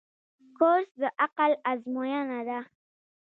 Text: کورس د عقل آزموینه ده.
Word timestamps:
کورس 0.57 0.89
د 1.01 1.03
عقل 1.23 1.51
آزموینه 1.71 2.39
ده. 2.49 2.59